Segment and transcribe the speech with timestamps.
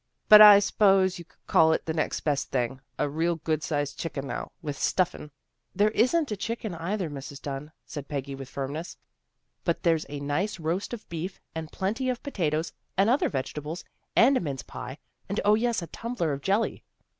[0.29, 2.81] "But I s'pose you could call it the next best thing.
[2.97, 5.29] A real good sized chicken now, with stuffin'"
[5.75, 7.39] There isn't a chicken either, Mrs.
[7.39, 8.97] Dunn," said Peggy with firmness."
[9.63, 13.83] But there's a nice roast of beef, and plenty of potatoes, and other vegetables,
[14.15, 14.97] and a mince pie,
[15.29, 16.83] and, 0, yes, a tumbler of jelly."